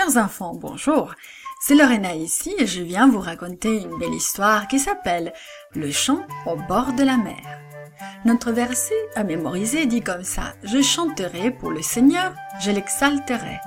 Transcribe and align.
Chers 0.00 0.16
enfants, 0.16 0.54
bonjour. 0.54 1.14
C'est 1.60 1.74
Lorena 1.74 2.14
ici 2.14 2.54
et 2.58 2.66
je 2.66 2.80
viens 2.80 3.06
vous 3.06 3.20
raconter 3.20 3.82
une 3.82 3.98
belle 3.98 4.14
histoire 4.14 4.66
qui 4.66 4.78
s'appelle 4.78 5.34
Le 5.74 5.90
chant 5.90 6.26
au 6.46 6.56
bord 6.56 6.94
de 6.94 7.02
la 7.02 7.18
mer. 7.18 7.60
Notre 8.24 8.50
verset 8.50 8.94
à 9.14 9.24
mémoriser 9.24 9.84
dit 9.84 10.00
comme 10.00 10.22
ça 10.22 10.54
Je 10.62 10.80
chanterai 10.80 11.50
pour 11.50 11.70
le 11.70 11.82
Seigneur, 11.82 12.34
je 12.62 12.70
l'exalterai. 12.70 13.58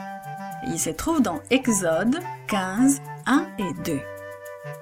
Il 0.65 0.79
se 0.79 0.89
trouve 0.89 1.21
dans 1.21 1.39
Exode 1.51 2.19
15, 2.47 3.03
1 3.27 3.47
et 3.59 3.73
2. 3.85 3.99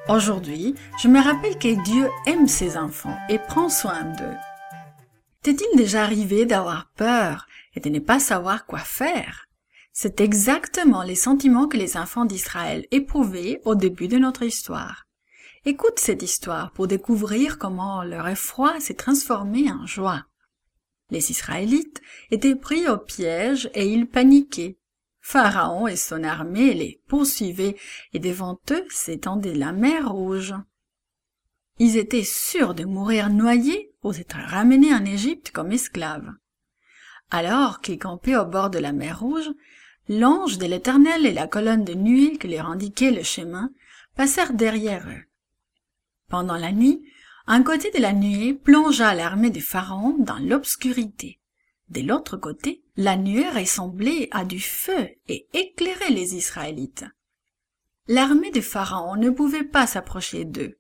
Aujourd'hui, 0.08 0.74
je 1.04 1.10
me 1.10 1.22
rappelle 1.22 1.58
que 1.58 1.84
Dieu 1.84 2.10
aime 2.28 2.48
ses 2.48 2.78
enfants 2.78 3.18
et 3.28 3.40
prend 3.40 3.68
soin 3.68 4.04
d'eux. 4.04 4.38
T'est-il 5.44 5.78
déjà 5.78 6.04
arrivé 6.04 6.46
d'avoir 6.46 6.92
peur 6.96 7.46
et 7.76 7.82
de 7.82 7.90
ne 7.90 8.00
pas 8.00 8.22
savoir 8.22 8.66
quoi 8.66 8.80
faire? 8.80 9.50
C'est 9.94 10.21
exactement 10.21 11.04
les 11.04 11.16
sentiments 11.16 11.68
que 11.68 11.78
les 11.78 11.98
enfants 11.98 12.26
d'Israël 12.26 12.86
éprouvaient 12.91 13.62
au 13.66 13.76
début 13.76 14.08
de 14.08 14.17
notre 14.17 14.44
histoire. 14.44 15.05
Écoute 15.66 16.00
cette 16.00 16.23
histoire 16.23 16.72
pour 16.72 16.88
découvrir 16.88 17.58
comment 17.58 18.04
leur 18.04 18.27
effroi 18.27 18.80
s'est 18.80 18.95
transformé 18.95 19.72
en 19.72 19.86
joie. 19.86 20.26
Les 21.12 21.30
Israélites 21.30 22.02
étaient 22.31 22.55
pris 22.55 22.88
au 22.88 22.98
piège 22.98 23.70
et 23.73 23.86
ils 23.86 24.08
paniquaient. 24.08 24.77
Pharaon 25.20 25.88
et 25.88 25.98
son 25.98 26.23
armée 26.23 26.73
les 26.73 27.02
poursuivaient 27.08 27.76
et 28.14 28.20
devant 28.20 28.59
eux 28.72 28.86
s'étendait 28.89 29.53
la 29.53 29.72
mer 29.72 30.09
rouge. 30.09 30.55
Ils 31.78 31.98
étaient 31.98 32.23
sûrs 32.23 32.73
de 32.73 32.86
mourir 32.86 33.30
noyés 33.30 33.94
ou 34.03 34.14
d'être 34.14 34.38
ramenés 34.38 34.94
en 34.94 35.05
Égypte 35.05 35.52
comme 35.52 35.72
esclaves. 35.72 36.31
Alors 37.30 37.81
qu'ils 37.81 38.00
campaient 38.00 38.36
au 38.36 38.45
bord 38.45 38.70
de 38.70 38.80
la 38.80 38.94
mer 38.94 39.20
rouge, 39.20 39.50
l'ange 40.10 40.58
de 40.58 40.66
l'Éternel 40.66 41.26
et 41.26 41.34
la 41.34 41.48
colonne 41.48 41.84
de 41.84 41.94
nuée 41.94 42.38
qui 42.38 42.48
leur 42.48 42.70
indiquait 42.70 43.12
le 43.12 43.23
chemin 43.23 43.72
passèrent 44.16 44.53
derrière 44.53 45.08
eux. 45.08 45.23
Pendant 46.30 46.58
la 46.58 46.72
nuit, 46.72 47.03
un 47.48 47.64
côté 47.64 47.92
de 47.92 48.00
la 48.00 48.14
nuée 48.14 48.53
plongea 48.53 49.14
l'armée 49.14 49.50
de 49.50 49.59
Pharaon 49.59 50.16
dans 50.20 50.38
l'obscurité. 50.40 51.40
De 51.90 52.02
l'autre 52.02 52.38
côté, 52.38 52.84
la 52.95 53.17
nuée 53.17 53.50
ressemblait 53.50 54.30
à 54.31 54.45
du 54.45 54.59
feu 54.59 55.09
et 55.28 55.48
éclairait 55.53 56.12
les 56.12 56.36
Israélites. 56.36 57.06
L'armée 58.08 58.52
de 58.52 58.62
Pharaon 58.62 59.16
ne 59.16 59.30
pouvait 59.30 59.64
pas 59.64 59.88
s'approcher 59.88 60.45
d'eux. 60.45 60.78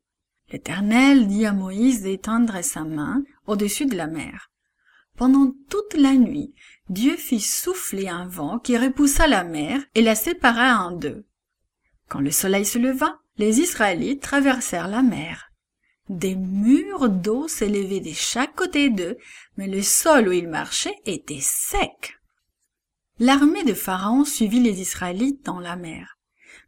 L'Éternel 0.51 1.27
dit 1.27 1.45
à 1.45 1.53
Moïse 1.53 2.01
d'étendre 2.01 2.61
sa 2.63 2.83
main 2.83 3.23
au-dessus 3.47 3.85
de 3.85 3.95
la 3.95 4.07
mer. 4.07 4.50
Pendant 5.17 5.53
toute 5.69 5.93
la 5.93 6.13
nuit, 6.13 6.53
Dieu 6.89 7.15
fit 7.15 7.39
souffler 7.39 8.07
un 8.07 8.27
vent 8.27 8.59
qui 8.59 8.77
repoussa 8.77 9.27
la 9.27 9.43
mer 9.43 9.81
et 9.95 10.01
la 10.01 10.15
sépara 10.15 10.85
en 10.85 10.91
deux. 10.91 11.25
Quand 12.07 12.19
le 12.19 12.31
soleil 12.31 12.65
se 12.65 12.77
leva, 12.77 13.19
les 13.37 13.59
Israélites 13.59 14.21
traversèrent 14.21 14.87
la 14.87 15.01
mer. 15.01 15.51
Des 16.09 16.35
murs 16.35 17.09
d'eau 17.09 17.47
s'élevaient 17.47 18.01
de 18.01 18.11
chaque 18.13 18.55
côté 18.55 18.89
d'eux, 18.89 19.17
mais 19.57 19.67
le 19.67 19.81
sol 19.81 20.27
où 20.27 20.31
ils 20.31 20.47
marchaient 20.47 20.99
était 21.05 21.39
sec. 21.39 22.19
L'armée 23.19 23.63
de 23.63 23.73
Pharaon 23.73 24.25
suivit 24.25 24.59
les 24.59 24.81
Israélites 24.81 25.45
dans 25.45 25.59
la 25.59 25.75
mer. 25.75 26.17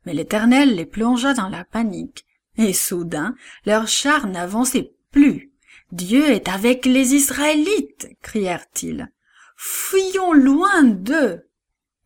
Mais 0.05 0.14
l'Éternel 0.14 0.75
les 0.75 0.86
plongea 0.86 1.33
dans 1.33 1.49
la 1.49 1.66
panique, 1.66 2.25
et 2.58 2.73
soudain, 2.73 3.36
leurs 3.66 3.88
chars 3.88 4.27
n'avançaient 4.27 4.94
plus. 5.11 5.52
Dieu 5.91 6.29
est 6.31 6.49
avec 6.49 6.85
les 6.85 7.13
Israélites, 7.13 8.09
crièrent-ils. 8.21 9.11
Fuyons 9.55 10.33
loin 10.33 10.83
d'eux. 10.83 11.47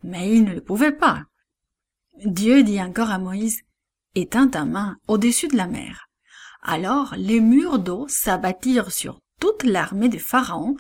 Mais 0.04 0.36
ils 0.36 0.44
ne 0.44 0.54
le 0.54 0.62
pouvaient 0.62 0.92
pas. 0.92 1.24
Dieu 2.26 2.64
dit 2.64 2.82
encore 2.82 3.12
à 3.12 3.20
Moïse, 3.20 3.62
Éteins 4.16 4.48
ta 4.48 4.66
main 4.66 4.98
au-dessus 5.08 5.48
de 5.48 5.58
la 5.58 5.68
mer. 5.68 6.10
Alors 6.62 7.14
les 7.18 7.40
murs 7.40 7.80
d'eau 7.80 8.08
s'abattirent 8.08 8.92
sur 8.92 9.22
toute 9.40 9.64
l'armée 9.64 10.10
de 10.10 10.18
Pharaon, 10.18 10.76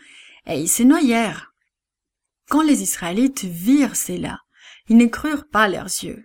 et 0.45 0.59
ils 0.59 0.69
se 0.69 0.83
noyèrent. 0.83 1.53
Quand 2.49 2.61
les 2.61 2.81
Israélites 2.81 3.43
virent 3.43 3.95
cela, 3.95 4.39
ils 4.89 4.97
ne 4.97 5.05
crurent 5.05 5.47
pas 5.47 5.67
leurs 5.67 5.85
yeux. 5.85 6.23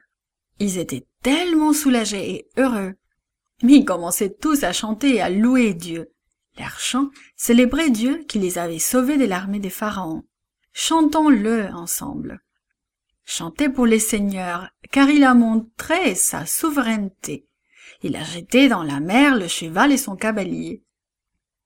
Ils 0.59 0.79
étaient 0.79 1.07
tellement 1.23 1.73
soulagés 1.73 2.35
et 2.35 2.49
heureux 2.57 2.95
ils 3.71 3.85
commençaient 3.85 4.35
tous 4.35 4.65
à 4.65 4.73
chanter 4.73 5.17
et 5.17 5.21
à 5.21 5.31
louer 5.31 5.75
Dieu. 5.75 6.12
Leur 6.59 6.79
chant 6.79 7.11
célébrait 7.37 7.91
Dieu 7.91 8.25
qui 8.29 8.39
les 8.39 8.59
avait 8.59 8.79
sauvés 8.79 9.17
de 9.17 9.25
l'armée 9.25 9.61
des 9.61 9.71
pharaons. 9.71 10.25
Chantons-le 10.73 11.69
ensemble. 11.73 12.43
Chantez 13.25 13.69
pour 13.69 13.87
les 13.87 13.99
seigneurs, 13.99 14.69
car 14.91 15.09
il 15.09 15.25
a 15.25 15.35
montré 15.35 16.15
sa 16.15 16.45
souveraineté. 16.45 17.47
Il 18.03 18.17
a 18.17 18.25
jeté 18.25 18.69
dans 18.69 18.83
la 18.83 19.01
mer 19.01 19.37
le 19.37 19.49
cheval 19.49 19.93
et 19.93 19.97
son 19.97 20.17
cavalier. 20.17 20.83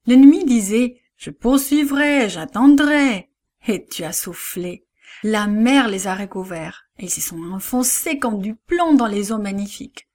L'ennemi 0.07 0.45
disait, 0.45 1.01
je 1.17 1.31
poursuivrai, 1.31 2.29
j'attendrai. 2.29 3.31
Et 3.67 3.87
tu 3.87 4.05
as 4.05 4.13
soufflé. 4.13 4.87
La 5.23 5.47
mer 5.47 5.89
les 5.89 6.07
a 6.07 6.15
recouverts, 6.15 6.85
ils 6.99 7.11
se 7.11 7.21
sont 7.21 7.43
enfoncés 7.53 8.19
comme 8.19 8.41
du 8.41 8.55
plomb 8.55 8.95
dans 8.95 9.07
les 9.07 9.33
eaux 9.33 9.39
magnifiques. 9.39 10.09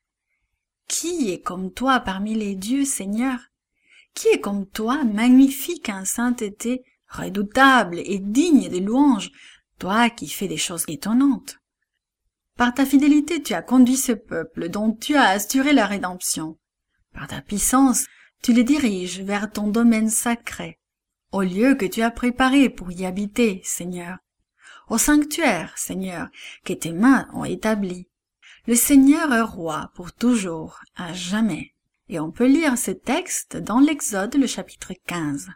Qui 0.88 1.32
est 1.32 1.42
comme 1.42 1.74
toi 1.74 2.00
parmi 2.00 2.36
les 2.36 2.56
dieux, 2.56 2.86
Seigneur? 2.86 3.51
Qui 4.14 4.28
est 4.30 4.42
comme 4.42 4.68
toi, 4.68 5.04
magnifique 5.04 5.90
en 5.90 6.06
sainteté, 6.06 6.84
redoutable 7.08 8.00
et 8.00 8.20
digne 8.20 8.70
des 8.70 8.80
louanges, 8.80 9.32
toi 9.80 10.10
qui 10.10 10.28
fais 10.28 10.48
des 10.48 10.58
choses 10.58 10.86
étonnantes 10.88 11.60
Par 12.58 12.74
ta 12.74 12.86
fidélité, 12.86 13.42
tu 13.42 13.54
as 13.54 13.62
conduit 13.62 13.98
ce 13.98 14.12
peuple 14.12 14.70
dont 14.70 14.94
tu 14.94 15.16
as 15.16 15.30
assuré 15.30 15.74
la 15.74 15.86
rédemption. 15.86 16.58
Par 17.14 17.28
ta 17.28 17.42
puissance, 17.42 18.06
tu 18.42 18.54
les 18.54 18.64
diriges 18.64 19.22
vers 19.22 19.52
ton 19.52 19.68
domaine 19.68 20.10
sacré, 20.10 20.80
au 21.32 21.42
lieu 21.42 21.76
que 21.76 21.86
tu 21.86 22.02
as 22.02 22.12
préparé 22.12 22.70
pour 22.70 22.92
y 22.92 23.06
habiter, 23.06 23.62
Seigneur, 23.64 24.18
au 24.90 24.98
sanctuaire, 24.98 25.78
Seigneur, 25.78 26.28
que 26.66 26.74
tes 26.74 26.92
mains 26.92 27.30
ont 27.34 27.46
établi. 27.46 28.10
Le 28.68 28.76
Seigneur 28.76 29.34
est 29.34 29.42
roi 29.42 29.92
pour 29.96 30.12
toujours, 30.12 30.82
à 30.96 31.14
jamais. 31.14 31.74
Et 32.12 32.20
on 32.20 32.30
peut 32.30 32.46
lire 32.46 32.78
ce 32.78 32.92
texte 32.92 33.58
dans 33.58 33.80
l'Exode, 33.80 34.36
le 34.36 34.46
chapitre 34.46 34.94
15. 35.08 35.50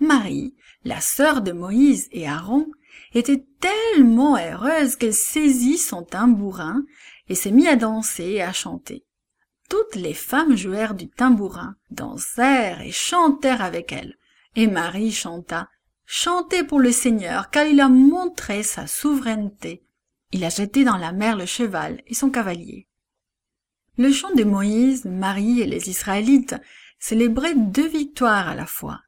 Marie, 0.00 0.56
la 0.84 1.00
sœur 1.00 1.42
de 1.42 1.52
Moïse 1.52 2.08
et 2.10 2.26
Aaron, 2.26 2.66
était 3.14 3.44
tellement 3.60 4.36
heureuse 4.36 4.96
qu'elle 4.96 5.14
saisit 5.14 5.78
son 5.78 6.02
tambourin 6.02 6.82
et 7.28 7.34
s'est 7.34 7.52
mise 7.52 7.68
à 7.68 7.76
danser 7.76 8.24
et 8.24 8.42
à 8.42 8.52
chanter. 8.52 9.04
Toutes 9.68 9.94
les 9.94 10.14
femmes 10.14 10.56
jouèrent 10.56 10.94
du 10.94 11.08
tambourin, 11.08 11.76
dansèrent 11.90 12.80
et 12.80 12.90
chantèrent 12.90 13.62
avec 13.62 13.92
elle. 13.92 14.16
Et 14.56 14.66
Marie 14.66 15.12
chanta, 15.12 15.68
Chantez 16.06 16.64
pour 16.64 16.80
le 16.80 16.90
Seigneur, 16.90 17.50
car 17.50 17.66
il 17.66 17.80
a 17.80 17.88
montré 17.88 18.62
sa 18.62 18.86
souveraineté 18.86 19.84
il 20.30 20.44
a 20.44 20.50
jeté 20.50 20.84
dans 20.84 20.96
la 20.96 21.12
mer 21.12 21.36
le 21.36 21.46
cheval 21.46 22.02
et 22.06 22.14
son 22.14 22.30
cavalier. 22.30 22.86
Le 23.98 24.12
chant 24.12 24.32
de 24.32 24.44
Moïse, 24.44 25.06
Marie 25.06 25.60
et 25.60 25.66
les 25.66 25.90
Israélites 25.90 26.54
célébraient 27.00 27.56
deux 27.56 27.88
victoires 27.88 28.46
à 28.46 28.54
la 28.54 28.64
fois. 28.64 29.00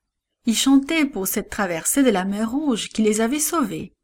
Ils 0.46 0.56
chantaient 0.56 1.04
pour 1.04 1.28
cette 1.28 1.48
traversée 1.48 2.02
de 2.02 2.10
la 2.10 2.24
mer 2.24 2.50
Rouge 2.50 2.88
qui 2.88 3.02
les 3.02 3.20
avait 3.20 3.38
sauvés. 3.38 3.94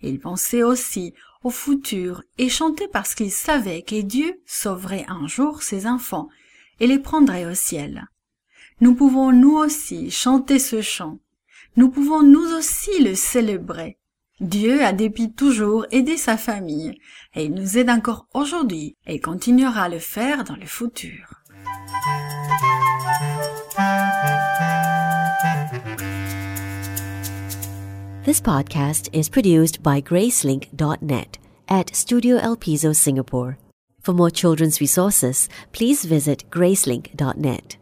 Ils 0.00 0.18
pensaient 0.18 0.62
aussi 0.62 1.12
au 1.44 1.50
futur 1.50 2.22
et 2.38 2.48
chantaient 2.48 2.88
parce 2.88 3.14
qu'ils 3.14 3.30
savaient 3.30 3.82
que 3.82 4.00
Dieu 4.00 4.40
sauverait 4.46 5.04
un 5.06 5.26
jour 5.26 5.62
ses 5.62 5.86
enfants 5.86 6.30
et 6.80 6.86
les 6.86 6.98
prendrait 6.98 7.44
au 7.44 7.54
ciel. 7.54 8.06
Nous 8.80 8.94
pouvons 8.94 9.32
nous 9.32 9.58
aussi 9.58 10.10
chanter 10.10 10.58
ce 10.58 10.80
chant. 10.80 11.18
Nous 11.76 11.90
pouvons 11.90 12.22
nous 12.22 12.54
aussi 12.54 13.02
le 13.02 13.14
célébrer 13.14 13.98
Dieu 14.40 14.82
a 14.82 14.92
depuis 14.92 15.32
toujours 15.32 15.86
aidé 15.90 16.16
sa 16.16 16.36
famille 16.36 16.98
et 17.34 17.44
il 17.44 17.54
nous 17.54 17.78
aide 17.78 17.90
encore 17.90 18.26
aujourd'hui 18.34 18.96
et 19.06 19.20
continuera 19.20 19.82
à 19.82 19.88
le 19.88 19.98
faire 19.98 20.44
dans 20.44 20.56
le 20.56 20.66
futur. 20.66 21.42
This 28.24 28.40
podcast 28.40 29.08
is 29.12 29.28
produced 29.28 29.82
by 29.82 30.00
Gracelink.net 30.00 31.38
at 31.68 31.94
Studio 31.94 32.36
El 32.38 32.56
Piso, 32.56 32.92
Singapore. 32.92 33.58
For 34.00 34.12
more 34.14 34.30
children's 34.30 34.80
resources, 34.80 35.48
please 35.72 36.04
visit 36.04 36.48
Gracelink.net. 36.50 37.81